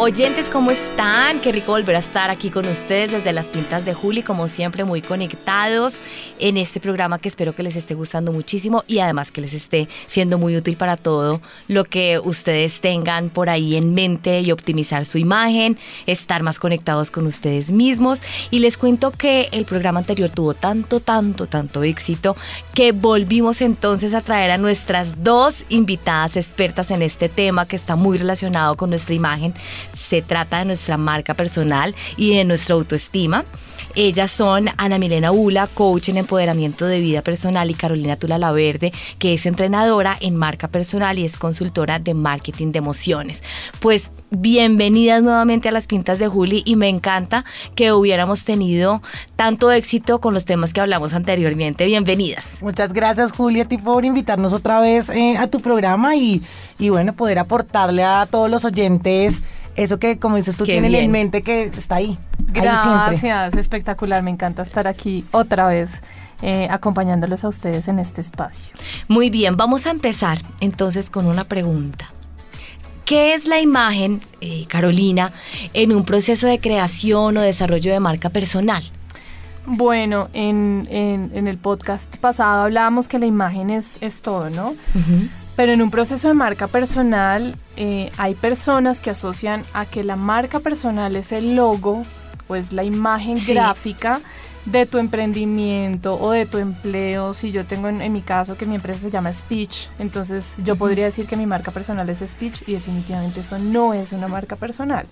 [0.00, 1.40] Oyentes, ¿cómo están?
[1.40, 4.84] Qué rico volver a estar aquí con ustedes desde las pintas de Juli, como siempre
[4.84, 6.02] muy conectados
[6.38, 9.88] en este programa que espero que les esté gustando muchísimo y además que les esté
[10.06, 15.04] siendo muy útil para todo lo que ustedes tengan por ahí en mente y optimizar
[15.04, 15.76] su imagen,
[16.06, 18.22] estar más conectados con ustedes mismos.
[18.52, 22.36] Y les cuento que el programa anterior tuvo tanto, tanto, tanto éxito
[22.72, 27.96] que volvimos entonces a traer a nuestras dos invitadas expertas en este tema que está
[27.96, 29.54] muy relacionado con nuestra imagen
[29.98, 33.44] se trata de nuestra marca personal y de nuestra autoestima.
[33.94, 38.92] Ellas son Ana Milena Ula, coach en empoderamiento de vida personal, y Carolina Tula Laverde,
[39.18, 43.42] que es entrenadora en marca personal y es consultora de marketing de emociones.
[43.80, 49.02] Pues bienvenidas nuevamente a las pintas de Juli y me encanta que hubiéramos tenido
[49.34, 51.86] tanto éxito con los temas que hablamos anteriormente.
[51.86, 52.62] Bienvenidas.
[52.62, 56.42] Muchas gracias Juli a ti por invitarnos otra vez eh, a tu programa y,
[56.78, 59.42] y bueno, poder aportarle a todos los oyentes
[59.78, 62.18] eso que, como dices tú, tienen en mente que está ahí.
[62.52, 65.90] Gracias, espectacular, me encanta estar aquí otra vez.
[66.40, 68.72] Eh, acompañándolos a ustedes en este espacio.
[69.08, 72.06] Muy bien, vamos a empezar entonces con una pregunta.
[73.04, 75.32] ¿Qué es la imagen, eh, Carolina,
[75.72, 78.84] en un proceso de creación o desarrollo de marca personal?
[79.66, 84.76] Bueno, en, el podcast pasado hablábamos que la imagen es, es todo, ¿no?
[85.58, 90.14] Pero en un proceso de marca personal eh, hay personas que asocian a que la
[90.14, 92.04] marca personal es el logo,
[92.46, 94.20] pues la imagen gráfica
[94.66, 97.34] de tu emprendimiento o de tu empleo.
[97.34, 101.06] Si yo tengo en, mi caso que mi empresa se llama Speech, entonces yo podría
[101.06, 105.08] decir que mi marca personal es Speech y definitivamente eso no es una marca personal.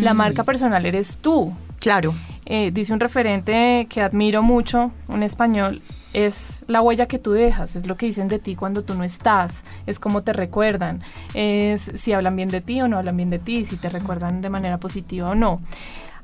[0.00, 0.16] La mm.
[0.16, 1.54] marca personal eres tú.
[1.78, 2.12] Claro.
[2.46, 5.82] Eh, dice un referente que admiro mucho, un español,
[6.14, 9.04] es la huella que tú dejas, es lo que dicen de ti cuando tú no
[9.04, 11.02] estás, es cómo te recuerdan,
[11.34, 14.40] es si hablan bien de ti o no hablan bien de ti, si te recuerdan
[14.40, 15.60] de manera positiva o no.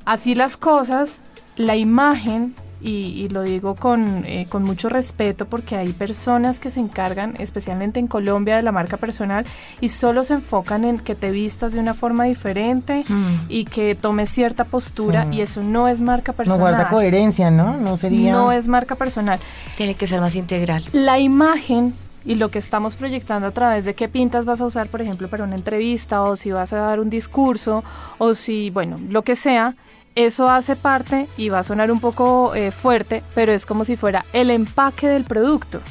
[0.05, 1.21] Así las cosas,
[1.57, 6.79] la imagen y, lo digo con, eh, con, mucho respeto porque hay personas que se
[6.79, 9.45] encargan, especialmente en Colombia, de la marca personal
[9.79, 13.35] y solo se enfocan en que te vistas de una forma diferente mm.
[13.49, 16.59] y que tomes cierta postura y eso no es marca personal.
[16.59, 17.77] No guarda coherencia, ¿no?
[17.77, 18.31] No sería...
[18.31, 19.39] No es marca personal.
[19.77, 20.83] Tiene que ser más integral.
[20.91, 21.93] La imagen
[22.23, 25.27] y lo que estamos proyectando a través de qué pintas vas a usar, por ejemplo,
[25.27, 27.83] para una entrevista o si vas a dar un discurso
[28.17, 29.75] o si, bueno, lo que sea,
[30.15, 33.95] eso hace parte y va a sonar un poco eh, fuerte, pero es como si
[33.95, 35.81] fuera el empaque del producto.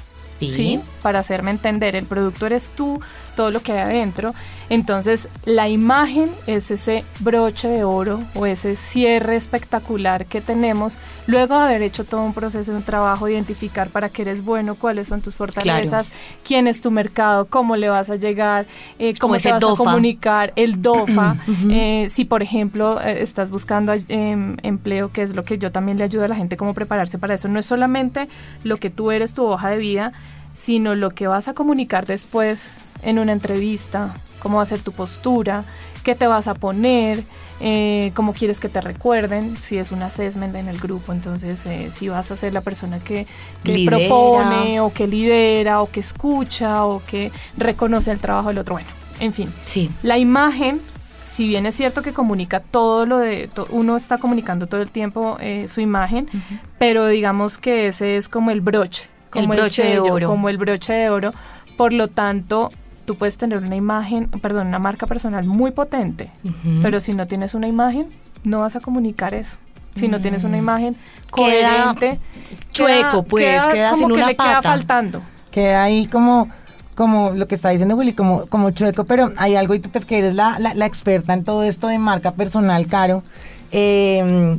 [0.41, 0.81] ¿Sí?
[1.03, 2.99] Para hacerme entender, el producto eres tú,
[3.37, 4.35] todo lo que hay adentro.
[4.71, 10.97] Entonces, la imagen es ese broche de oro o ese cierre espectacular que tenemos
[11.27, 15.09] luego de haber hecho todo un proceso, un trabajo, identificar para qué eres bueno, cuáles
[15.09, 16.13] son tus fortalezas,
[16.45, 18.67] quién es tu mercado, cómo le vas a llegar,
[19.01, 21.37] eh, cómo se vas a comunicar, el DOFA.
[21.73, 25.99] Eh, si, por ejemplo, eh, estás buscando em, empleo, que es lo que yo también
[25.99, 27.49] le ayudo a la gente, cómo prepararse para eso.
[27.49, 28.29] No es solamente
[28.65, 30.13] lo que tú eres, tu hoja de vida,
[30.53, 34.93] sino lo que vas a comunicar después en una entrevista, cómo va a ser tu
[34.93, 35.65] postura,
[36.03, 37.23] qué te vas a poner,
[37.61, 41.91] eh, cómo quieres que te recuerden, si es un assessment en el grupo, entonces eh,
[41.93, 43.27] si vas a ser la persona que,
[43.87, 48.75] propone o que lidera o que escucha o que reconoce el trabajo del otro.
[48.75, 48.89] Bueno,
[49.21, 49.91] en fin, sí.
[50.03, 50.81] la imagen
[51.31, 55.37] si bien es cierto que comunica todo lo de, uno está comunicando todo el tiempo
[55.41, 56.29] eh, su imagen,
[56.79, 60.29] pero digamos que ese es como el broche, como el broche de oro.
[60.29, 61.33] Como el broche de oro.
[61.77, 62.73] Por lo tanto,
[63.05, 66.31] tú puedes tener una imagen, perdón, una marca personal muy potente,
[66.83, 68.09] pero si no tienes una imagen,
[68.45, 69.57] no vas a comunicar eso.
[69.95, 70.61] Si no tienes una mm.
[70.61, 70.97] imagen
[71.31, 72.21] coherente,
[72.71, 75.23] chueco, pues, queda, como que le queda faltando.
[75.51, 76.49] Queda ahí como
[76.95, 80.05] como lo que está diciendo Willy, como, como chueco, pero hay algo y tú pues
[80.05, 83.23] que eres la, la, experta en todo esto de marca personal, Caro.
[83.73, 84.59] Eh,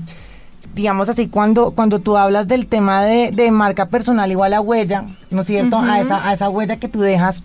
[0.74, 5.06] digamos así, cuando, cuando tú hablas del tema de, de marca personal igual a huella,
[5.30, 5.78] ¿no es cierto?
[5.78, 7.44] a, esa, a esa huella que tú dejas.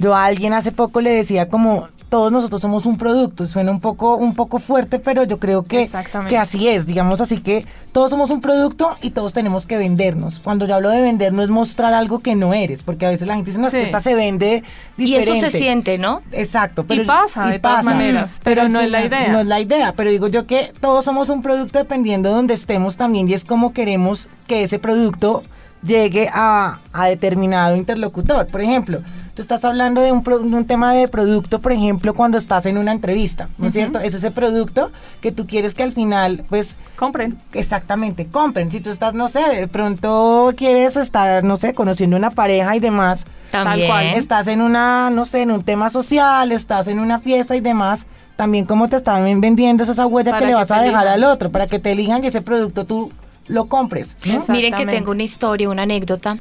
[0.00, 3.46] Yo a alguien hace poco le decía como, todos nosotros somos un producto.
[3.46, 5.88] Suena un poco, un poco fuerte, pero yo creo que,
[6.28, 10.40] que así es, digamos así que todos somos un producto y todos tenemos que vendernos.
[10.40, 13.28] Cuando yo hablo de vender no es mostrar algo que no eres, porque a veces
[13.28, 14.64] la gente dice, no, que esta se vende
[14.96, 15.30] diferente.
[15.30, 16.22] Y eso se siente, ¿no?
[16.32, 16.84] Exacto.
[16.84, 19.28] Pero, y pasa, de todas maneras, pero, no es la idea.
[19.28, 22.54] No es la idea, pero digo yo que todos somos un producto dependiendo de donde
[22.54, 25.44] estemos también y es como queremos que ese producto
[25.84, 28.48] llegue a, a determinado interlocutor.
[28.48, 29.00] Por ejemplo,
[29.40, 32.66] tú estás hablando de un, pro- de un tema de producto, por ejemplo, cuando estás
[32.66, 33.98] en una entrevista, ¿no es cierto?
[33.98, 34.92] Es ese producto
[35.22, 37.38] que tú quieres que al final, pues, Compren.
[37.54, 38.70] exactamente, compren.
[38.70, 42.80] Si tú estás, no sé, de pronto quieres estar, no sé, conociendo una pareja y
[42.80, 43.88] demás, También.
[43.88, 44.06] cual.
[44.08, 48.04] estás en una, no sé, en un tema social, estás en una fiesta y demás,
[48.36, 51.08] también como te están vendiendo es esa huella Para que le vas a dejar elijan.
[51.08, 53.10] al otro, para que te elijan y ese producto tú
[53.50, 54.16] lo compres.
[54.48, 56.38] Miren que tengo una historia, una anécdota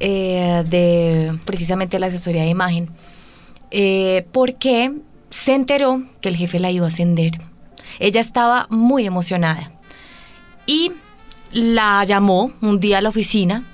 [0.00, 2.88] eh, de precisamente la asesoría de imagen.
[3.70, 4.92] Eh, porque
[5.30, 7.32] se enteró que el jefe la iba a ascender.
[7.98, 9.72] Ella estaba muy emocionada
[10.66, 10.92] y
[11.52, 13.64] la llamó un día a la oficina.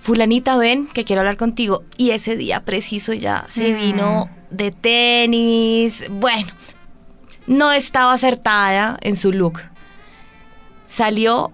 [0.00, 1.84] Fulanita, ven, que quiero hablar contigo.
[1.96, 3.76] Y ese día preciso ya se Mm.
[3.76, 6.04] vino de tenis.
[6.10, 6.48] Bueno,
[7.46, 9.60] no estaba acertada en su look.
[10.84, 11.52] Salió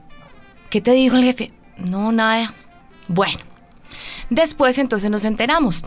[0.70, 1.52] ¿Qué te dijo el jefe?
[1.78, 2.54] No, nada.
[3.08, 3.38] Bueno,
[4.30, 5.82] después entonces nos enteramos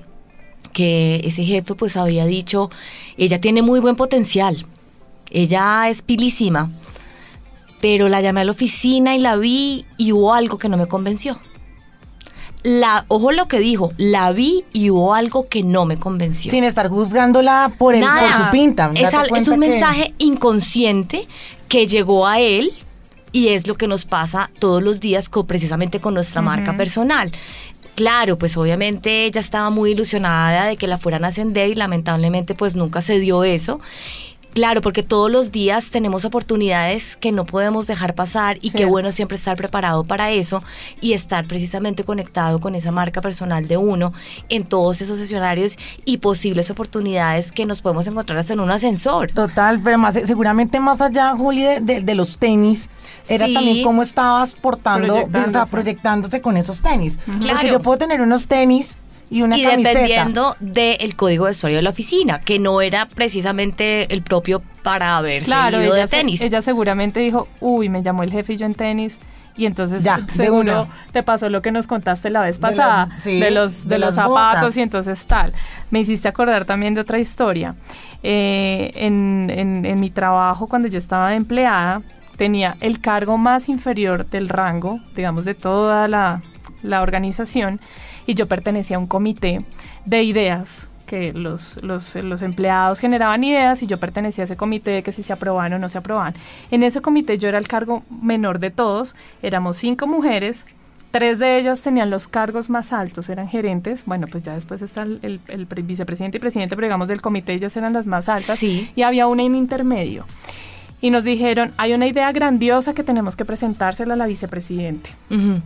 [0.73, 2.69] que ese jefe pues había dicho,
[3.17, 4.65] ella tiene muy buen potencial,
[5.29, 6.71] ella es pilísima,
[7.81, 10.87] pero la llamé a la oficina y la vi y hubo algo que no me
[10.87, 11.37] convenció.
[12.63, 16.51] La, ojo lo que dijo, la vi y hubo algo que no me convenció.
[16.51, 18.45] Sin estar juzgándola por, el, por Nada.
[18.45, 18.91] su pinta.
[18.93, 21.27] Es, al- un que- mensaje inconsciente
[21.67, 22.71] que llegó a él
[23.31, 27.31] y es lo que nos pasa todos los días con, precisamente con nuestra marca personal.
[27.95, 32.55] Claro, pues obviamente ella estaba muy ilusionada de que la fueran a ascender y lamentablemente
[32.55, 33.79] pues nunca se dio eso.
[34.53, 38.89] Claro, porque todos los días tenemos oportunidades que no podemos dejar pasar y qué Cierto.
[38.89, 40.61] bueno siempre estar preparado para eso
[40.99, 44.11] y estar precisamente conectado con esa marca personal de uno
[44.49, 49.31] en todos esos escenarios y posibles oportunidades que nos podemos encontrar hasta en un ascensor.
[49.31, 52.89] Total, pero más, seguramente más allá, Juli, de, de- de los tenis,
[53.29, 53.53] era Sí.
[53.53, 55.71] también cómo estabas portando, o sea, Proyectándose.
[55.71, 57.17] proyectándose con esos tenis.
[57.39, 57.55] Claro.
[57.55, 58.97] Porque yo puedo tener unos tenis
[59.31, 59.89] y una y camiseta.
[59.89, 65.17] dependiendo del código de vestuario de la oficina, que no era precisamente el propio para
[65.17, 66.41] haberse Claro, ido ella, de se- tenis.
[66.41, 69.17] ella seguramente dijo, uy, me llamó el jefe y yo en tenis.
[69.57, 73.07] Y entonces Ya, de seguro te pasó lo que nos contaste la vez De pasada,
[73.07, 74.77] las- sí, de los, de de los zapatos botas.
[74.77, 75.53] y entonces tal.
[75.91, 77.75] Me hiciste acordar también de otra historia.
[78.23, 82.01] Eh, en, en- en mi trabajo, cuando yo estaba de empleada,
[82.37, 86.41] tenía el cargo más inferior del rango, digamos, de toda la,
[86.81, 87.79] la organización,
[88.27, 89.61] y yo pertenecía a un comité
[90.05, 94.91] de ideas que los, los, los empleados generaban ideas y yo pertenecía a ese comité
[94.91, 96.33] de que si se aprobaban o no se aprobaban.
[96.71, 100.65] En ese comité yo era el cargo menor de todos, éramos cinco mujeres,
[101.11, 105.01] tres de ellas tenían los cargos más altos, eran gerentes, bueno, pues ya después está
[105.01, 108.29] el, el- el pre- vicepresidente y presidente, pero digamos del comité ellas eran las más
[108.29, 108.89] altas Sí.
[108.95, 110.23] y había una en intermedio.
[111.01, 115.59] Y nos dijeron, hay una idea grandiosa que tenemos que presentársela a la vicepresidente Ujú.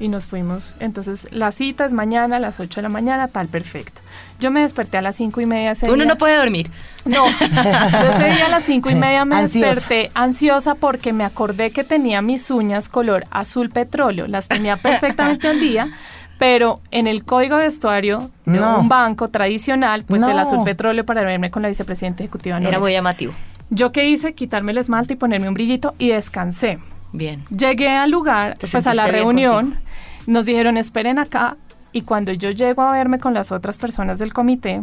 [0.00, 0.74] Y nos fuimos.
[0.80, 4.00] Entonces, la cita es mañana a las 8 de la mañana, tal, perfecto.
[4.40, 5.70] Yo me desperté a las cinco y media.
[5.70, 6.06] ese Uno día.
[6.06, 6.70] no puede dormir.
[7.04, 9.74] No, yo ese día a las cinco y media me Ansiosa.
[9.74, 14.26] desperté ansiosa porque me acordé que tenía mis uñas color azul petróleo.
[14.26, 15.88] Las tenía perfectamente al día,
[16.38, 18.80] pero en el código de vestuario de No.
[18.80, 22.70] un banco tradicional, pues el azul petróleo para verme con la vicepresidenta ejecutiva no Era
[22.70, 22.80] era.
[22.80, 23.32] muy llamativo.
[23.70, 26.78] Yo qué hice, quitarme el esmalte y ponerme un brillito y descansé.
[27.12, 27.42] Bien.
[27.50, 29.78] Llegué al lugar, Te pues a la reunión,
[30.26, 31.56] nos dijeron esperen acá
[31.92, 34.82] y cuando yo llego a verme con las otras personas del comité,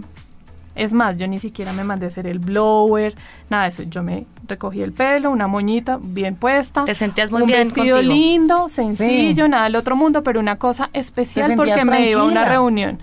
[0.75, 3.15] es más, yo ni siquiera me mandé a hacer el blower,
[3.49, 7.41] nada de eso, yo me recogí el pelo, una moñita bien puesta, Te sentías muy
[7.41, 8.13] un bien vestido contigo.
[8.13, 9.49] lindo, sencillo, Sí.
[9.51, 12.99] nada del otro mundo, pero una cosa especial porque me iba a una reunión.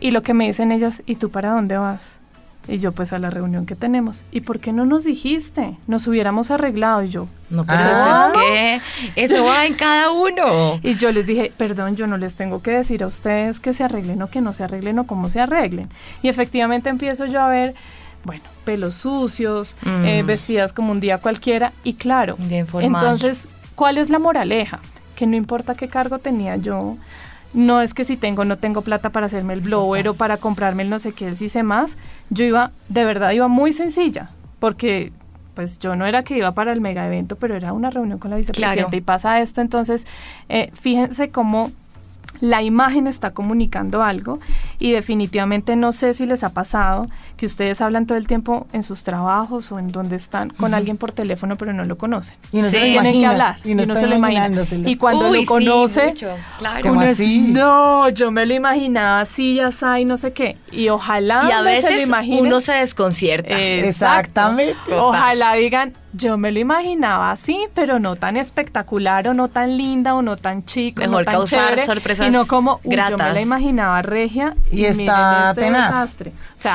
[0.00, 2.18] Y lo que me dicen ellas, ¿y tú para dónde vas?
[2.68, 4.24] Y yo, pues a la reunión que tenemos.
[4.32, 5.76] ¿Y por qué no nos dijiste?
[5.86, 7.02] Nos hubiéramos arreglado.
[7.04, 8.32] Y yo, No, pero Ah.
[8.34, 8.82] eso es
[9.14, 10.80] que eso va en cada uno.
[10.82, 13.84] Y yo les dije, perdón, yo no les tengo que decir a ustedes que se
[13.84, 15.88] arreglen o que no se arreglen o cómo se arreglen.
[16.22, 17.74] Y efectivamente empiezo yo a ver,
[18.24, 20.04] bueno, pelos sucios, Mm.
[20.04, 21.72] eh, vestidas como un día cualquiera.
[21.84, 22.36] Y claro,
[22.80, 23.46] entonces,
[23.76, 24.80] ¿cuál es la moraleja?
[25.14, 26.96] Que no importa qué cargo tenía yo,
[27.54, 30.82] no es que si tengo no tengo plata para hacerme el blower o para comprarme
[30.82, 31.96] el no sé qué, el sí sé más.
[32.30, 35.12] Yo iba, de verdad, iba muy sencilla, porque
[35.54, 38.30] pues yo no era que iba para el mega evento, pero era una reunión con
[38.30, 38.96] la vicepresidenta Claro.
[38.96, 40.06] y pasa esto, entonces
[40.50, 41.72] eh, fíjense cómo
[42.40, 44.40] la imagen está comunicando algo
[44.78, 48.82] y definitivamente no sé si les ha pasado que ustedes hablan todo el tiempo en
[48.82, 52.34] sus trabajos o en donde están con alguien por teléfono pero no lo conocen.
[52.52, 54.14] Y no Sí, se lo tienen Tienen que imagina, hablar Y no, se está lo
[54.16, 54.50] imagina.
[54.86, 56.80] Y cuando Uy, lo sí, conoce, mucho, claro.
[56.82, 57.38] ¿Cómo uno es, así?
[57.38, 60.56] no, yo me lo imaginaba así, ya sabe, no sé qué.
[60.72, 62.46] Y ojalá Y a me se lo veces imaginen.
[62.46, 63.48] uno se desconcierta.
[63.60, 63.86] Exacto.
[63.88, 64.94] Exactamente.
[64.94, 70.14] Ojalá digan, yo me lo imaginaba así, pero no tan espectacular o no tan linda
[70.14, 73.32] o no tan chico, Mejor no tan causar chévere, sorpresas sino como uy, yo me
[73.32, 75.90] la imaginaba regia Y está este tenaz.
[75.94, 76.30] desastre.
[76.30, 76.74] O sea,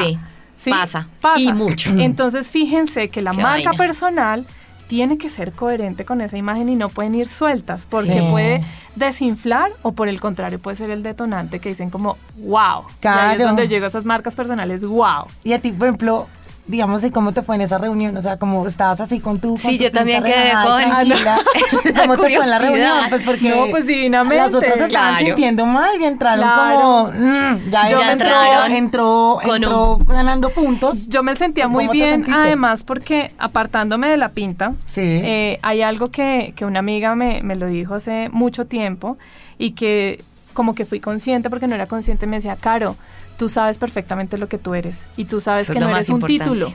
[0.57, 1.10] Sí, pasa.
[1.38, 1.89] Y mucho.
[1.98, 3.71] Entonces fíjense que la Qué marca vaina.
[3.74, 4.45] personal
[4.88, 8.27] tiene que ser coherente con esa imagen y no pueden ir sueltas porque Sí.
[8.29, 8.63] puede
[8.95, 12.83] desinflar o por el contrario puede ser el detonante que dicen como wow.
[13.01, 13.45] Y ahí es Claro.
[13.48, 15.25] donde llegan esas marcas personales, wow.
[15.43, 16.27] Y a ti, por ejemplo,
[16.71, 18.17] digamos, ¿y cómo te fue en esa reunión?
[18.17, 19.49] O sea, como estabas así con tu.
[19.49, 21.15] con Sí, tu yo también quedé con- tranquila.
[21.93, 22.97] la ¿Cómo te fue en la reunión?
[23.09, 23.49] Pues porque.
[23.49, 24.37] No, pues divinamente.
[24.37, 25.25] Las otras estaban Claro.
[25.25, 26.79] sintiendo mal y entraron Claro.
[26.81, 27.07] como.
[27.13, 31.07] mm, ya Yo entró, entraron entró, con entró ganando puntos.
[31.07, 35.01] Yo me sentía ¿Cómo muy bien, además, porque apartándome de la pinta, Sí.
[35.03, 39.17] eh, hay algo que, que una amiga me, me lo dijo hace mucho tiempo
[39.57, 42.96] y que como que fui consciente porque no era consciente, me decía, Caro,
[43.38, 46.10] tú sabes perfectamente lo que tú eres y tú sabes Eso que lo no eres
[46.10, 46.43] un importante.
[46.43, 46.74] título,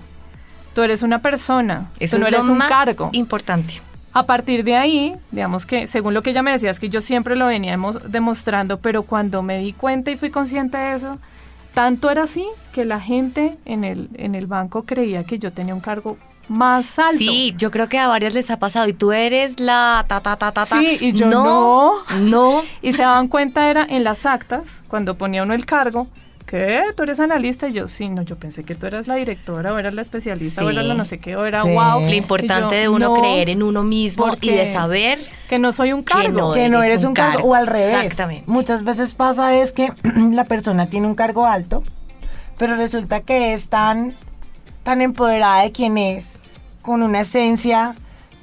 [0.75, 3.11] tú eres una persona, Eso tú no es lo eres un más cargo.
[3.13, 3.81] importante.
[4.13, 7.01] A partir de ahí, digamos que según lo que ella me decía, es que yo
[7.03, 11.19] siempre lo venía demo- demostrando, pero cuando me di cuenta y fui consciente de eso,
[11.75, 15.75] tanto era así que la gente en el, en el banco creía que yo tenía
[15.75, 16.17] un cargo
[16.49, 17.19] más alto.
[17.19, 18.89] Sí, yo creo que a varias les ha pasado.
[18.89, 20.79] Y tú eres la ta ta ta ta ta.
[20.81, 21.93] Sí, y yo no.
[22.21, 22.63] No.
[22.83, 26.07] Y se daban cuenta era en las actas, cuando ponía uno el cargo,
[26.47, 26.83] ¿qué?
[26.97, 27.67] ¿Tú eres analista?
[27.69, 30.65] Y yo, sí, no, yo pensé que tú eras la directora, o eras la especialista,
[30.65, 31.71] o eras la no sé qué, o era Sí.
[31.71, 32.01] wow.
[32.03, 36.05] Lo importante de uno creer en uno mismo y de saber Que no soy un
[36.05, 36.31] Que cargo.
[36.49, 37.49] no que no eres eres un un cargo, cargo.
[37.51, 37.95] o al revés.
[38.05, 38.45] Exactamente.
[38.47, 39.93] Muchas veces pasa es que
[40.33, 41.83] la persona tiene un cargo alto,
[42.59, 44.15] pero resulta que es tan,
[44.87, 46.39] tan empoderada de quien es,
[46.81, 47.97] con una esencia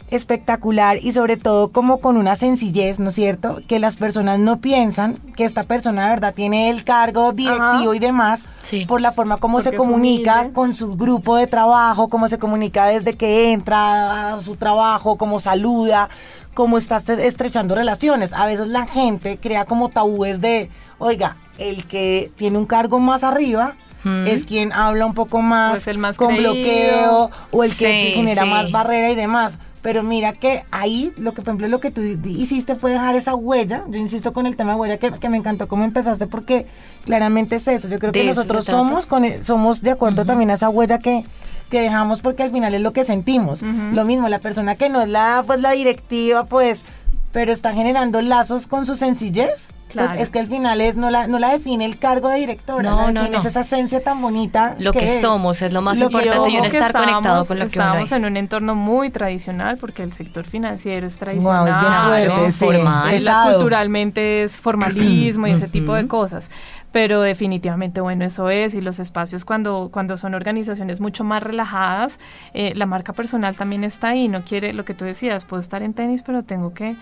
[0.09, 3.61] espectacular y sobre todo como con una sencillez, ¿no es cierto?
[3.65, 7.95] Que las personas no piensan que esta persona de verdad tiene el cargo directivo Ajá.
[7.95, 8.85] y demás Sí.
[8.85, 12.87] por la forma como Porque se comunica con su grupo de trabajo, cómo se comunica
[12.87, 16.09] desde que entra a su trabajo, cómo saluda,
[16.53, 18.33] cómo está estre- estrechando relaciones.
[18.33, 20.69] A veces la gente crea como tabúes de,
[20.99, 24.27] oiga, el que tiene un cargo más arriba Mm.
[24.27, 26.53] es quien habla un poco más, Pues el más con creído.
[26.53, 28.49] bloqueo o el que Sí, genera sí.
[28.49, 29.57] más barrera y demás.
[29.81, 33.35] Pero mira que ahí, lo que por ejemplo lo que tú hiciste fue dejar esa
[33.35, 33.83] huella.
[33.89, 36.67] Yo insisto con el tema de huella que, que me encantó cómo empezaste porque
[37.05, 37.89] claramente es eso.
[37.89, 41.25] Yo creo De que nosotros somos con somos de acuerdo también a esa huella que,
[41.69, 43.61] que dejamos porque al final es lo que sentimos.
[43.61, 46.85] Lo mismo, la persona que no es la pues la directiva, pues,
[47.33, 49.69] pero está generando lazos con su sencillez.
[49.93, 50.09] Claro.
[50.09, 52.89] Pues es que al final es no la no la define el cargo de directora,
[52.89, 53.37] No, no, no.
[53.39, 55.21] es esa esencia tan bonita Lo que es.
[55.21, 58.11] somos es lo más Lo importante y uno estar conectado con lo que uno estábamos
[58.11, 58.17] es.
[58.17, 61.67] en un entorno muy tradicional porque el sector financiero es tradicional.
[61.67, 63.05] es bien fuerte, sí, formal.
[63.05, 63.53] La- pesado.
[63.53, 66.49] culturalmente es formalismo y ese tipo de cosas.
[66.91, 68.75] Pero definitivamente, bueno, eso es.
[68.75, 72.19] Y los espacios cuando, cuando son organizaciones mucho más relajadas,
[72.53, 74.27] eh, la marca personal también está ahí.
[74.27, 76.95] No quiere, lo que tú decías, puedo estar en tenis, pero tengo que,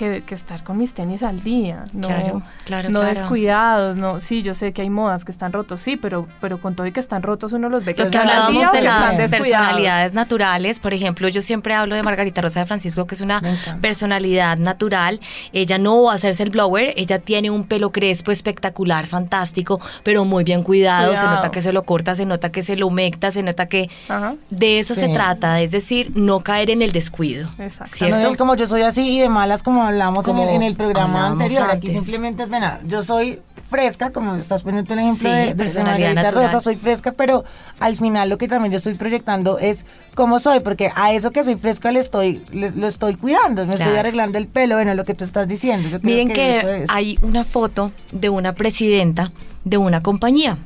[0.00, 1.84] que, que estar con mis tenis al día.
[1.92, 3.14] No, Claro, claro, no claro.
[3.14, 3.96] descuidados.
[3.96, 6.86] No, sí, yo sé que hay modas que están rotos, sí, pero, pero con todo
[6.86, 10.14] y que están rotos uno los ve que Lo que hablábamos día de las personalidades
[10.14, 13.42] naturales, por ejemplo, yo siempre hablo de Margarita Rosa de Francisco, que es una
[13.82, 15.20] personalidad natural.
[15.52, 20.24] Ella no va a hacerse el blower, ella tiene un pelo crespo espectacular, fantástico, pero
[20.24, 21.14] muy bien cuidado.
[21.14, 23.90] Se nota que se lo corta, se nota que se lo humecta, se nota que
[24.08, 24.36] Ajá.
[24.48, 27.50] de eso se trata, es decir, no caer en el descuido.
[27.58, 27.94] Exacto.
[27.94, 28.16] ¿Cierto?
[28.16, 30.74] No, él como yo soy así y de malas como hablamos en el, en el
[30.74, 31.62] programa anterior.
[31.70, 32.02] Aquí antes.
[32.02, 36.30] simplemente es, bueno, yo soy fresca, como estás poniendo el ejemplo Sí, de, de Margarita.
[36.32, 37.44] Rosa, soy fresca, pero
[37.78, 41.44] al final lo que también yo estoy proyectando es cómo soy, porque a eso que
[41.44, 44.00] soy fresca le estoy, le- lo estoy cuidando, me estoy Claro.
[44.00, 45.88] arreglando el pelo, bueno, lo que tú estás diciendo.
[45.88, 46.90] Yo creo Miren que, que, eso es.
[46.90, 49.30] hay una foto de una presidenta
[49.64, 50.58] de una compañía.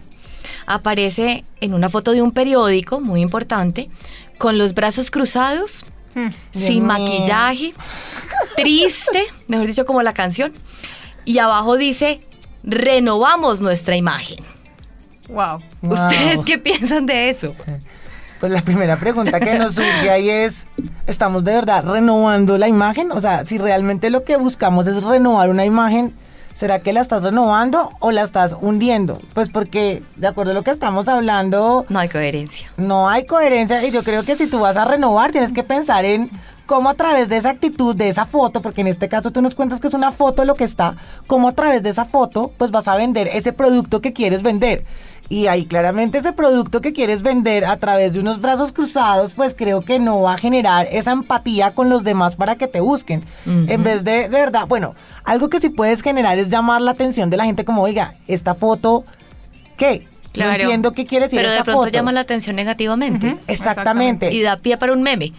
[0.66, 3.90] Aparece en una foto de un periódico muy importante,
[4.38, 5.84] con los brazos cruzados,
[6.16, 6.28] Hmm.
[6.52, 6.92] Sin mío.
[6.92, 7.74] maquillaje,
[8.56, 10.52] triste, mejor dicho, como la canción.
[11.24, 12.20] Y abajo dice,
[12.62, 14.38] renovamos nuestra imagen.
[15.28, 15.60] Wow.
[15.82, 15.92] Wow.
[15.92, 17.54] ¿Ustedes qué piensan de eso?
[18.40, 20.66] Pues la primera pregunta que nos surge ahí es,
[21.06, 23.10] ¿estamos de verdad renovando la imagen?
[23.12, 26.14] O sea, si realmente lo que buscamos es renovar una imagen,
[26.52, 29.18] ¿será que la estás renovando o la estás hundiendo?
[29.32, 32.70] Pues porque, de acuerdo a lo que estamos hablando, No hay coherencia.
[32.76, 36.04] no hay coherencia y yo creo que si tú vas a renovar tienes que pensar
[36.04, 36.30] en
[36.66, 39.54] cómo a través de esa actitud, de esa foto, porque en este caso tú nos
[39.54, 42.70] cuentas que es una foto lo que está, cómo a través de esa foto pues
[42.70, 44.84] vas a vender ese producto que quieres vender.
[45.30, 49.54] Y ahí claramente ese producto que quieres vender a través de unos brazos cruzados, pues
[49.56, 53.24] creo que no va a generar esa empatía con los demás para que te busquen.
[53.46, 54.94] En vez de, de verdad, bueno,
[55.24, 58.54] algo que sí puedes generar es llamar la atención de la gente como, oiga, esta
[58.54, 59.04] foto,
[59.78, 60.00] ¿qué?
[60.00, 60.62] No Claro.
[60.64, 61.92] entiendo qué quiere decir Pero de pronto foto.
[61.92, 63.36] llama la atención negativamente.
[63.46, 64.32] Exactamente.
[64.32, 65.32] Y da pie para un meme.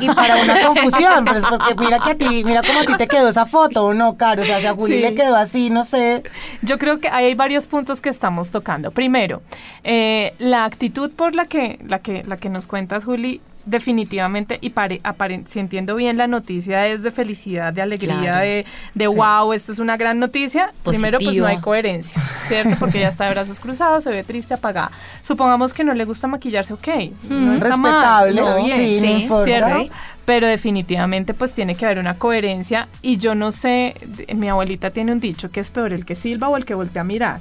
[0.00, 2.94] Y para una confusión, pero es porque mira que a ti, mira cómo a ti
[2.96, 4.42] te quedó esa foto, ¿o no, Caro?
[4.42, 5.00] O sea, si a Juli Sí.
[5.00, 6.22] le quedó así, no sé.
[6.62, 8.90] Yo creo que hay varios puntos que estamos tocando.
[8.90, 9.42] Primero,
[9.84, 14.70] eh, la actitud por la que, la que, la que nos cuentas, Juli, definitivamente, y
[14.70, 18.40] pare, apare- si entiendo bien la noticia, es de felicidad, de alegría, Claro.
[18.40, 20.72] de, de wow, esto es una gran noticia.
[20.84, 22.76] Primero, pues no hay coherencia, ¿cierto?
[22.78, 24.90] Porque ella está de brazos cruzados, se ve triste, apagada.
[25.22, 26.88] Supongamos que no le gusta maquillarse, ok,
[27.28, 29.44] no está mal, Respetable, está bien, sí, no sí, importa.
[29.44, 29.94] ¿cierto?
[30.24, 33.94] Pero definitivamente pues tiene que haber una coherencia y yo no sé,
[34.34, 37.02] mi abuelita tiene un dicho que es peor el que silba o el que voltea
[37.02, 37.40] a mirar.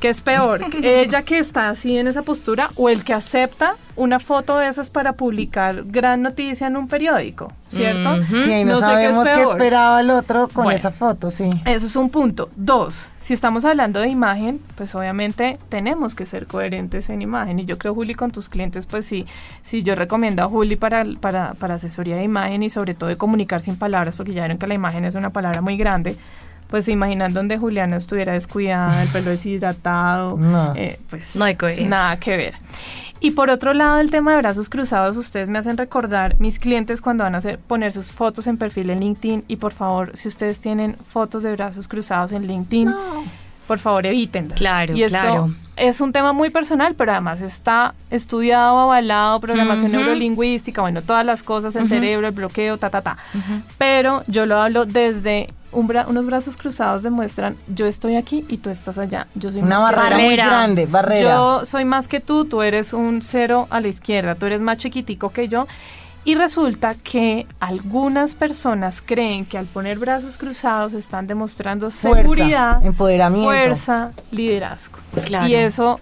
[0.00, 0.60] ¿Qué es peor?
[0.82, 4.90] ¿Ella que está así en esa postura o el que acepta una foto de esas
[4.90, 7.52] para publicar gran noticia en un periódico?
[7.66, 8.16] ¿Cierto?
[8.28, 10.78] Sí, ahí no, No sé qué es sabemos qué, esperaba el otro con Bueno.
[10.78, 11.50] esa foto, sí.
[11.64, 12.48] Eso es un punto.
[12.54, 17.58] Dos, si estamos hablando de imagen, pues obviamente tenemos que ser coherentes en imagen.
[17.58, 19.26] Y yo creo, Juli, con tus clientes, pues sí,
[19.62, 23.16] sí yo recomiendo a Juli para, para, para asesoría de imagen y sobre todo de
[23.16, 26.16] comunicar sin palabras, porque ya vieron que la imagen es una palabra muy grande.
[26.68, 30.74] Pues se imaginan donde Juliana estuviera descuidada, el pelo deshidratado, No.
[30.76, 31.56] eh, pues No hay
[31.86, 32.54] nada que ver.
[33.20, 37.00] Y por otro lado, el tema de brazos cruzados, ustedes me hacen recordar mis clientes
[37.00, 39.44] cuando van a hacer, poner sus fotos en perfil en LinkedIn.
[39.48, 42.94] Y por favor, si ustedes tienen fotos de brazos cruzados en LinkedIn,
[43.66, 44.56] por favor evítenlas.
[44.58, 45.54] Claro, y esto claro.
[45.76, 51.42] es un tema muy personal, pero además está estudiado, avalado, programación neurolingüística, bueno, todas las
[51.42, 53.16] cosas, el cerebro, el bloqueo, ta, ta, ta.
[53.78, 58.58] Pero yo lo hablo desde un bra- unos brazos cruzados demuestran yo estoy aquí y
[58.58, 59.26] tú estás allá.
[59.34, 60.22] Yo soy Una más que barrera, tú.
[60.22, 60.46] muy Barrera.
[60.46, 61.30] grande, barrera.
[61.30, 64.78] Yo soy más que tú, tú eres un cero a la izquierda, tú eres más
[64.78, 65.66] chiquitico que yo.
[66.24, 72.84] Y resulta que algunas personas creen que al poner brazos cruzados están demostrando Fuerza, seguridad,
[72.84, 73.46] empoderamiento.
[73.48, 74.98] fuerza, liderazgo.
[75.24, 75.46] Claro.
[75.48, 76.00] Y eso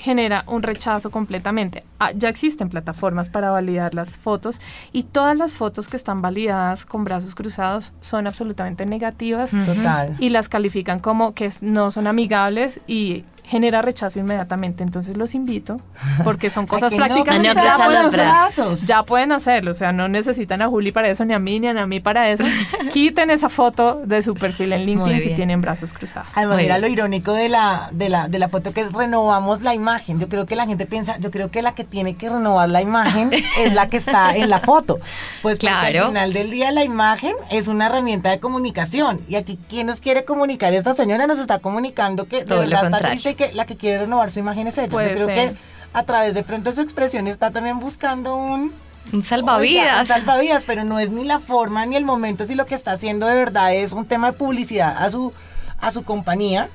[0.00, 1.84] genera un rechazo completamente.
[1.98, 4.60] Ah, ya existen plataformas para validar las fotos
[4.92, 10.16] y todas las fotos que están validadas con brazos cruzados son absolutamente negativas Total.
[10.18, 14.82] y las califican como que no son amigables y genera rechazo inmediatamente.
[14.82, 15.80] Entonces los invito,
[16.24, 18.86] porque son cosas que no, prácticas que ya, pueden, brazos.
[18.86, 19.70] ya pueden hacerlo.
[19.70, 22.28] O sea, no necesitan a Juli para eso, ni a mí, ni a mí para
[22.30, 22.44] eso.
[22.92, 26.28] Quiten esa foto de su perfil en LinkedIn si tienen brazos cruzados.
[26.34, 26.80] Además, bien.
[26.80, 30.18] lo irónico de la, de, la, de la foto que es renovamos la imagen.
[30.18, 32.82] Yo creo que la gente piensa, yo creo que la que tiene que renovar la
[32.82, 34.98] imagen es la que está en la foto.
[35.42, 36.02] Pues Claro.
[36.02, 39.20] al final del día la imagen es una herramienta de comunicación.
[39.28, 40.74] Y aquí, ¿quién nos quiere comunicar?
[40.74, 44.30] Esta señora nos está comunicando que de verdad está triste que la que quiere renovar
[44.30, 44.88] su imagen es ella.
[44.88, 45.52] Puede yo creo ser.
[45.52, 45.56] que
[45.92, 48.72] a través de pronto su expresión está también buscando un...
[49.12, 50.00] Un Oiga, salvavidas.
[50.00, 52.90] un salvavidas, pero no es ni la forma ni el momento, si lo que está
[52.90, 55.32] haciendo de verdad es un tema de publicidad a su
[55.78, 56.68] a su compañía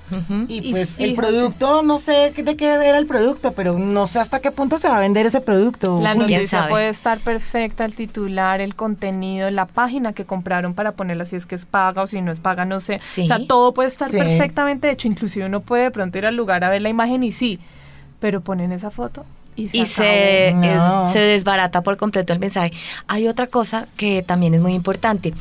[0.47, 4.05] y Y pues el producto no sé qué- de qué era el producto pero no
[4.07, 6.69] sé hasta qué punto se va a vender ese producto La ¿Quién noticia sabe?
[6.69, 11.45] puede estar perfecta, el titular, el contenido, la página que compraron para ponerla si es
[11.45, 12.99] que es paga o si no es paga, no sé.
[12.99, 13.21] Sí.
[13.23, 14.17] O sea, todo puede estar Sí.
[14.17, 15.07] perfectamente hecho.
[15.07, 17.59] Inclusive uno puede de pronto ir al lugar a ver la imagen y sí,
[18.19, 20.79] pero ponen esa foto y se y eh,
[21.11, 22.71] se desbarata por completo el mensaje.
[23.07, 25.33] Hay otra cosa que también es muy importante.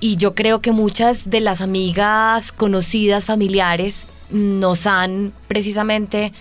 [0.00, 6.32] Y yo creo que muchas de las amigas conocidas, familiares, nos han precisamente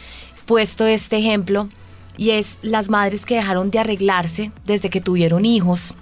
[0.46, 1.70] puesto este ejemplo.
[2.18, 5.94] Y es las madres que dejaron de arreglarse desde que tuvieron hijos.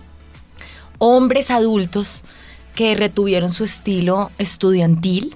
[0.99, 2.23] Hombres adultos
[2.75, 5.35] que retuvieron su estilo estudiantil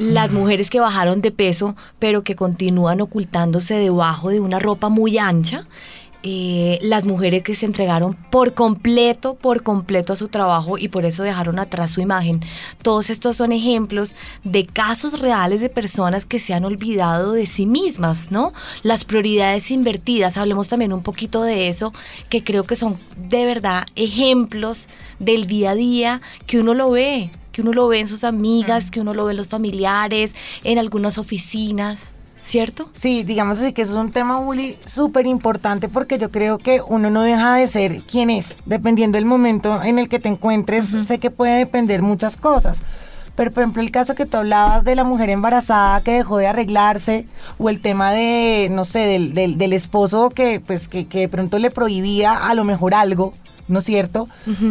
[0.00, 5.18] las mujeres que bajaron de peso, pero que continúan ocultándose debajo de una ropa muy
[5.18, 5.66] ancha,
[6.22, 11.06] eh, las mujeres que se entregaron por completo, por completo a su trabajo y por
[11.06, 12.40] eso dejaron atrás su imagen.
[12.82, 17.64] Todos estos son ejemplos de casos reales de personas que se han olvidado de sí
[17.64, 18.52] mismas, ¿no?
[18.82, 21.92] Las prioridades invertidas, hablemos también un poquito de eso,
[22.28, 27.30] que creo que son de verdad ejemplos del día a día que uno lo ve,
[27.52, 30.78] que uno lo ve en sus amigas, que uno lo ve en los familiares, en
[30.78, 32.88] algunas oficinas, ¿cierto?
[32.92, 36.80] Sí, digamos así que eso es un tema, Uli, súper importante porque yo creo que
[36.86, 40.96] uno no deja de ser quien es, dependiendo del momento en el que te encuentres,
[41.02, 42.82] sé que puede depender muchas cosas.
[43.36, 46.48] Pero, por ejemplo, el caso que tú hablabas de la mujer embarazada que dejó de
[46.48, 47.26] arreglarse,
[47.58, 51.28] o el tema de, no sé, del, del, del esposo que, pues, que, que de
[51.28, 53.32] pronto le prohibía a lo mejor algo,
[53.70, 54.28] ¿no es cierto?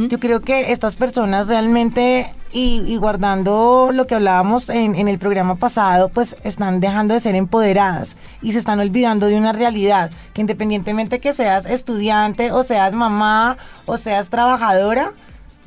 [0.10, 5.18] Yo creo que estas personas realmente, y, y guardando lo que hablábamos en, en el
[5.18, 10.12] programa pasado, pues están dejando de ser empoderadas y se están olvidando de una realidad,
[10.34, 15.14] que independientemente que seas estudiante o seas mamá o seas trabajadora,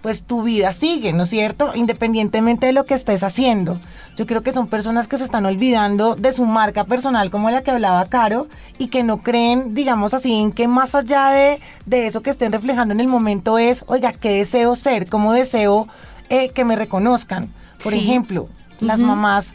[0.03, 1.71] pues tu vida sigue, ¿no es cierto?
[1.75, 3.81] Independientemente de lo que estés haciendo.
[4.17, 7.63] Yo creo que son personas que se están olvidando de su marca personal, como la
[7.63, 12.07] que hablaba Caro, y que no creen, digamos así, en que más allá de, de
[12.07, 15.07] eso que estén reflejando en el momento es, oiga, ¿qué deseo ser?
[15.07, 15.87] ¿Cómo deseo
[16.29, 17.49] eh, que me reconozcan?
[17.83, 18.01] Por Sí.
[18.01, 18.49] ejemplo,
[18.81, 19.55] las mamás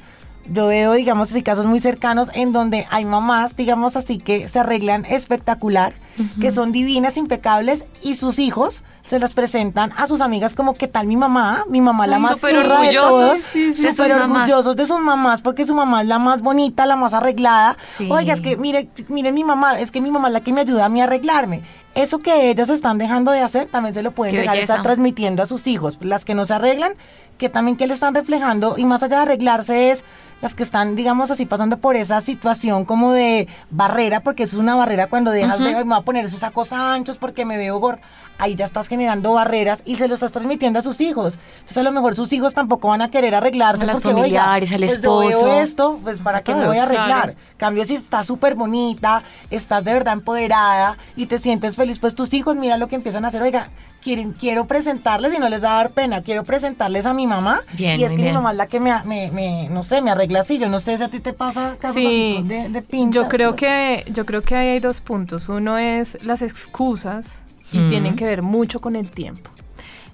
[0.52, 4.60] yo veo, digamos así, casos muy cercanos en donde hay mamás, digamos así, que se
[4.60, 5.94] arreglan espectacular,
[6.40, 10.88] que son divinas, impecables, y sus hijos se las presentan a sus amigas como, ¿qué
[10.88, 11.64] tal mi mamá?
[11.70, 15.74] Mi mamá la más súper orgullosos de sus súper orgullosos de sus mamás, porque su
[15.74, 17.78] mamá es la más bonita, la más arreglada.
[17.98, 18.10] Sí.
[18.12, 20.62] Oiga, es que mire, mire mi mamá, es que mi mamá es la que me
[20.62, 21.64] ayuda a mí a arreglarme.
[21.98, 24.82] Eso que ellas están dejando de hacer, también se lo pueden Qué dejar de estar
[24.84, 25.98] transmitiendo a sus hijos.
[26.02, 26.94] Las que no se arreglan,
[27.38, 30.04] que también que le están reflejando, y más allá de arreglarse es
[30.42, 34.62] las que están, digamos así, pasando por esa situación como de barrera, porque eso es
[34.62, 37.58] una barrera cuando dejas de, "Ay, me voy a poner esos sacos anchos porque me
[37.58, 38.02] veo gordo.
[38.40, 41.40] Ahí ya estás generando barreras y se lo estás transmitiendo a sus hijos.
[41.56, 43.82] Entonces a lo mejor sus hijos tampoco van a querer arreglarse.
[43.82, 45.62] A las porque, oiga, familiares, al pues yo veo esposo.
[45.62, 47.08] esto, pues para qué me voy a arreglar.
[47.08, 47.34] Claro.
[47.58, 52.34] Cambio si estás súper bonita, estás de verdad empoderada y te sientes feliz, pues tus
[52.34, 53.70] hijos, mira lo que empiezan a hacer, oiga,
[54.04, 57.62] quieren, quiero presentarles y no les va a dar pena, quiero presentarles a mi mamá.
[57.74, 58.28] Bien, y es que bien.
[58.30, 60.80] mi mamá es la que me, me, me, no sé, me arregla así, yo no
[60.80, 63.15] sé si a ti te pasa casos Sí, así de, de pinta.
[63.15, 63.60] yo creo pues.
[63.62, 65.50] que yo creo que ahí hay dos puntos.
[65.50, 67.41] Uno es las excusas
[67.72, 67.89] y Mm.
[67.89, 69.50] tienen que ver mucho con el tiempo.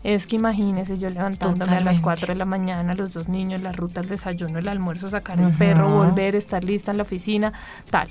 [0.04, 2.02] Es que imagínese yo levantándome a las Totalmente.
[2.02, 5.54] 4 de la mañana, los dos niños, la ruta, el desayuno, el almuerzo, sacar el
[5.54, 7.54] perro, volver, estar lista en la oficina,
[7.90, 8.10] tal.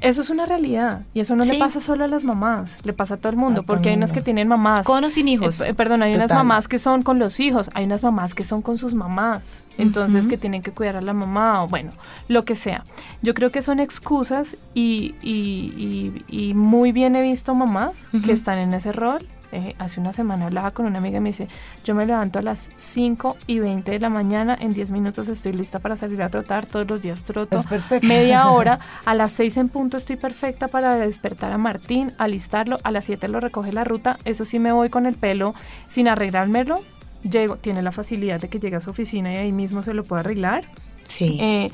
[0.00, 1.52] Eso es una realidad y eso no Sí.
[1.54, 3.78] le pasa solo a las mamás, le pasa a todo el mundo, A todo el
[3.78, 4.86] porque hay unas que tienen mamás.
[4.86, 5.60] Con o sin hijos.
[5.60, 8.62] Eh, perdón, hay unas mamás que son con los hijos, hay unas mamás que son
[8.62, 11.90] con sus mamás, entonces que tienen que cuidar a la mamá o bueno,
[12.28, 12.84] lo que sea.
[13.22, 18.32] Yo creo que son excusas y, y- y- y muy bien he visto mamás que
[18.32, 19.26] están en ese rol.
[19.50, 21.48] Eh, hace una semana hablaba con una amiga y me dice,
[21.82, 25.54] yo me levanto a las 5 y 20 de la mañana, en 10 minutos estoy
[25.54, 27.64] lista para salir a trotar, todos los días troto,
[28.02, 32.90] media hora, a las 6 en punto estoy perfecta para despertar a Martín, alistarlo, a
[32.90, 35.54] las 7 lo recoge la ruta, eso sí me voy con el pelo
[35.88, 36.82] sin arreglármelo,
[37.22, 40.04] llego, tiene la facilidad de que llegue a su oficina y ahí mismo se lo
[40.04, 40.64] puede arreglar,
[41.04, 41.38] Sí.
[41.40, 41.70] eh,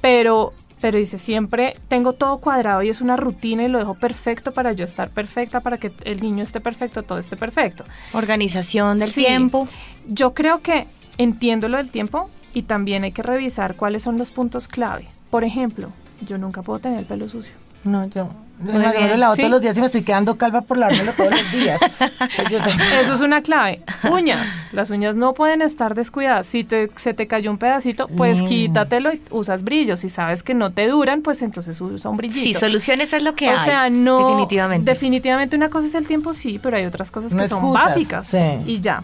[0.00, 4.52] pero, pero dice, siempre tengo todo cuadrado y es una rutina y lo dejo perfecto
[4.52, 7.84] para yo estar perfecta, para que el niño esté perfecto, todo esté perfecto.
[8.12, 9.24] Organización del Sí.
[9.24, 9.68] tiempo.
[10.08, 10.86] Yo creo que
[11.18, 15.06] entiendo lo del tiempo y también hay que revisar cuáles son los puntos clave.
[15.30, 15.90] Por ejemplo,
[16.26, 17.54] yo nunca puedo tener el pelo sucio.
[17.84, 19.08] No, yo, Muy me bien.
[19.10, 19.40] lo lavo ¿Sí?
[19.42, 21.80] todos los días y me estoy quedando calva por lavármelo todos los días.
[23.00, 23.82] Eso es una clave.
[24.10, 24.50] Uñas.
[24.72, 26.46] Las uñas no pueden estar descuidadas.
[26.46, 28.46] Si te, se te cayó un pedacito, pues Mm.
[28.46, 30.00] quítatelo y usas brillos.
[30.00, 32.40] Si sabes que no te duran, pues entonces usa un brillito.
[32.42, 33.58] Sí, soluciones es lo que o hay.
[33.64, 34.26] sea, no.
[34.28, 34.90] Definitivamente.
[34.90, 38.26] Definitivamente una cosa es el tiempo, sí, pero hay otras cosas No que son básicas.
[38.26, 38.38] sí.
[38.66, 39.02] Y ya.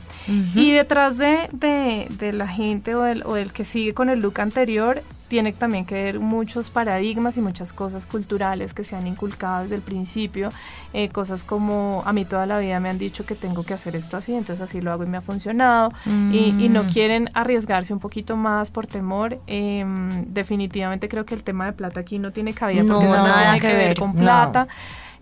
[0.54, 4.20] Y detrás de, de- de la gente o del, o del que sigue con el
[4.20, 9.06] look anterior, tiene también que ver muchos paradigmas y muchas cosas culturales que se han
[9.06, 10.50] inculcado desde el principio.
[10.92, 13.96] eh, cosas como a mí toda la vida me han dicho que tengo que hacer
[13.96, 15.92] esto así, entonces así lo hago y me ha funcionado.
[16.30, 16.88] Y, y no Mm.
[16.88, 19.38] quieren arriesgarse un poquito más por temor.
[19.46, 23.16] Em, definitivamente creo que el tema de plata aquí no tiene cabida No, porque eso
[23.18, 23.98] no nada tiene que que ver ver.
[23.98, 24.22] con No.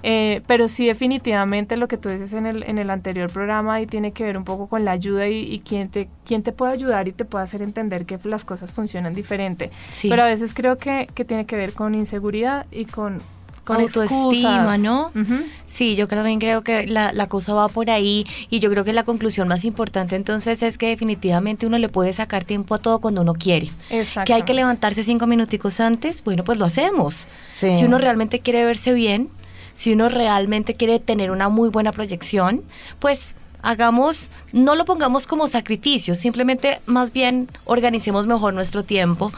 [0.07, 3.87] Eh, pero sí definitivamente lo que tú dices en el, en el anterior programa y
[3.87, 6.75] tiene que ver un poco con la ayuda y, y quién, te, quién te puede
[6.75, 9.71] ayudar y te puede hacer entender que las cosas funcionan diferente.
[9.91, 10.11] Sí.
[10.11, 13.23] Pero a veces creo que, que tiene que ver con inseguridad y con,
[13.65, 14.77] Con autoestima.
[14.77, 15.11] ¿no?
[15.67, 18.93] Sí, yo también creo que la, la cosa va por ahí y yo creo que
[18.93, 22.99] la conclusión más importante entonces es que definitivamente uno le puede sacar tiempo a todo
[22.99, 23.71] cuando uno quiere.
[24.27, 27.27] Que hay que levantarse cinco minuticos antes, bueno, pues lo hacemos.
[27.53, 27.73] Sí.
[27.75, 29.31] Si uno realmente quiere verse bien,
[29.75, 32.63] si uno realmente quiere tener una muy buena proyección,
[33.01, 39.33] pues hagamos, no lo pongamos como sacrificio, simplemente más bien organicemos mejor nuestro tiempo.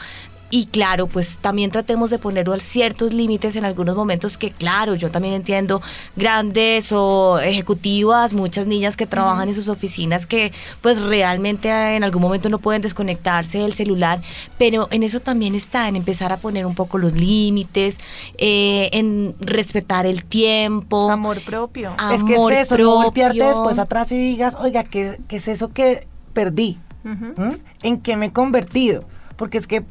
[0.49, 5.11] Y claro, pues también tratemos de poner ciertos límites en algunos momentos que, claro, yo
[5.11, 5.83] también entiendo
[6.15, 12.23] grandes o ejecutivas, muchas niñas que trabajan en sus oficinas que pues realmente en algún
[12.23, 14.21] momento no pueden desconectarse del celular,
[14.57, 17.99] pero en eso también está, en empezar a poner un poco los límites,
[18.39, 21.11] eh, en respetar el tiempo.
[21.11, 21.97] Amor propio.
[22.13, 23.49] es que amor es eso, no voltearte propio.
[23.49, 26.79] después atrás y digas, oiga, ¿qué, qué es eso que perdí?
[27.03, 27.55] ¿Mm?
[27.83, 29.05] ¿En qué me he convertido?
[29.37, 29.85] Porque es que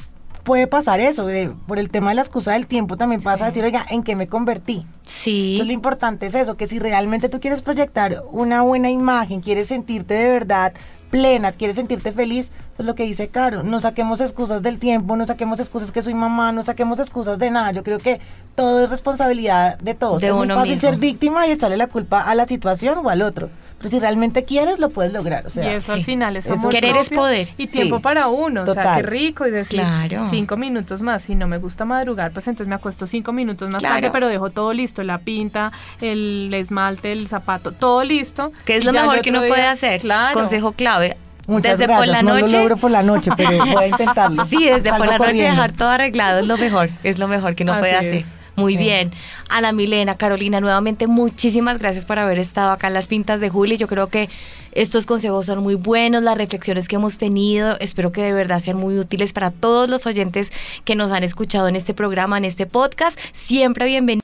[0.46, 3.48] puede pasar eso, de- por el tema de la excusa del tiempo también pasa a
[3.50, 4.86] decir, oiga, ¿en qué me convertí?
[5.04, 5.54] Sí.
[5.56, 9.68] Entonces lo importante es eso, que si realmente tú quieres proyectar una buena imagen, quieres
[9.68, 10.72] sentirte de verdad
[11.10, 15.26] plena, quieres sentirte feliz, pues lo que dice Caro, no saquemos excusas del tiempo, no
[15.26, 17.72] saquemos excusas que soy mamá, no saquemos excusas de nada.
[17.72, 18.20] Yo creo que
[18.56, 20.22] todo es responsabilidad de todos.
[20.22, 20.90] De es muy uno fácil mismo.
[20.90, 23.50] ser víctima y echarle la culpa a la situación o al otro.
[23.86, 25.46] Pues si realmente quieres, lo puedes lograr.
[25.46, 27.50] O sea, y eso al final es Eso- amor Querer es poder.
[27.56, 27.74] Y Sí.
[27.74, 28.64] tiempo para uno.
[28.64, 29.46] O sea, qué rico.
[29.46, 30.26] Y decir Claro.
[30.30, 31.22] cinco minutos más.
[31.22, 33.96] Si no me gusta madrugar, pues entonces me acuesto cinco minutos más Claro.
[33.98, 35.04] tarde, pero dejo todo listo.
[35.04, 35.72] La pinta,
[36.02, 38.52] el esmalte, el zapato, todo listo.
[38.66, 40.02] ¿Qué es lo mejor que uno puede hacer?
[40.02, 40.34] Claro.
[40.34, 41.18] Consejo clave.
[41.48, 42.00] Muchas desde gracias.
[42.00, 42.54] por la no noche.
[42.54, 44.46] lo logro por la noche, pero voy a intentarlo.
[44.46, 47.62] Sí, desde por la noche dejar todo arreglado es lo mejor, es lo mejor que
[47.62, 48.26] uno Así puede es.
[48.56, 48.80] Muy Sí.
[48.80, 49.12] bien.
[49.50, 53.78] Ana Milena, Carolina, nuevamente muchísimas gracias por haber estado acá en las pintas de Juli.
[53.78, 54.30] Yo creo que
[54.72, 58.78] estos consejos son muy buenos, las reflexiones que hemos tenido, espero que de verdad sean
[58.78, 60.52] muy útiles para todos los oyentes
[60.84, 63.20] que nos han escuchado en este programa, en este podcast.
[63.32, 64.24] Siempre bienvenidos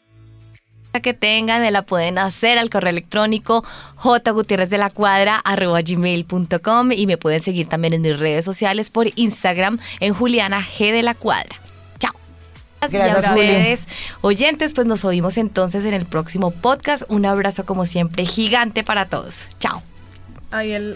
[1.02, 3.64] que tengan, me la pueden hacer al correo electrónico
[5.86, 10.92] gmail.com y me pueden seguir también en mis redes sociales por Instagram en Juliana G
[10.92, 11.56] de la cuadra.
[12.90, 12.94] Chao.
[12.94, 13.88] y a Gracias, ustedes,
[14.22, 17.04] oyentes, pues nos oímos entonces en el próximo podcast.
[17.08, 19.48] Un abrazo como siempre gigante para todos.
[19.60, 19.82] Chao.
[20.52, 20.96] Ahí el.